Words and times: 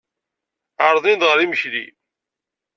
Ɛerḍen-iyi 0.85 1.25
ɣer 1.29 1.39
yimekli. 1.39 1.85